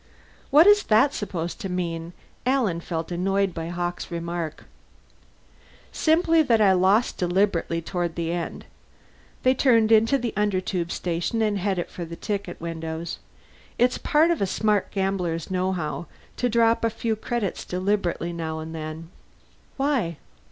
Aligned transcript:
"What 0.49 0.65
is 0.65 0.81
that 0.85 1.13
supposed 1.13 1.61
to 1.61 1.69
mean?" 1.69 2.13
Alan 2.43 2.79
felt 2.79 3.11
annoyed 3.11 3.53
by 3.53 3.67
Hawkes' 3.69 4.09
remark. 4.09 4.63
"Simply 5.91 6.41
that 6.41 6.59
I 6.59 6.73
lost 6.73 7.19
deliberately 7.19 7.83
toward 7.83 8.15
the 8.15 8.31
end." 8.31 8.65
They 9.43 9.53
turned 9.53 9.91
into 9.91 10.17
the 10.17 10.33
Undertube 10.35 10.89
station 10.91 11.43
and 11.43 11.59
headed 11.59 11.87
for 11.89 12.03
the 12.03 12.15
ticket 12.15 12.59
windows. 12.59 13.19
"It's 13.77 13.99
part 13.99 14.31
of 14.31 14.41
a 14.41 14.47
smart 14.47 14.89
gambler's 14.89 15.51
knowhow 15.51 16.07
to 16.37 16.49
drop 16.49 16.83
a 16.83 16.89
few 16.89 17.15
credits 17.15 17.63
deliberately 17.63 18.33
now 18.33 18.57
and 18.57 18.73
then." 18.73 19.11
"Why?" 19.77 20.17